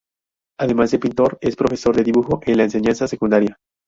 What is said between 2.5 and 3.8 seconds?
la Enseñanza Secundaria.